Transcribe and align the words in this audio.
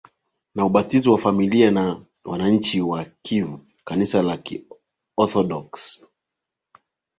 na 0.55 0.65
ubatizo 0.65 1.11
wa 1.11 1.17
familia 1.17 1.71
na 1.71 2.05
wananchi 2.25 2.81
wa 2.81 3.05
Kiev 3.21 3.59
Kanisa 3.83 4.21
la 4.21 4.37
Kiorthodoksi 4.37 6.05